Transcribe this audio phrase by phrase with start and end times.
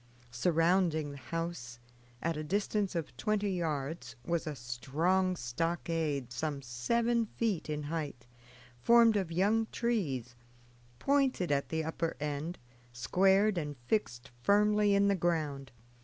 [0.31, 1.77] Surrounding the house,
[2.23, 8.25] at a distance of twenty yards, was a strong stockade some seven feet in height,
[8.79, 10.33] formed of young trees,
[10.97, 12.57] pointed at the upper end,
[12.91, 15.71] squared, and fixed firmly in the ground.